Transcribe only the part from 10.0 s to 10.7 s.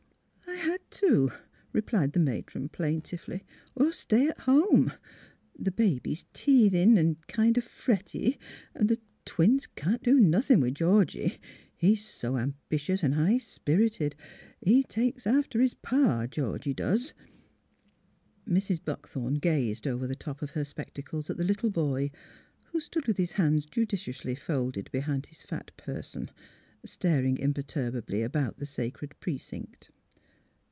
do nothing